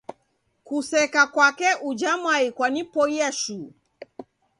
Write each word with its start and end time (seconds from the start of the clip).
Kuseka 0.67 1.21
kwake 1.33 1.69
uja 1.89 2.11
mwai 2.17 2.47
kwanipoia 2.55 3.31
shuu 3.39 3.71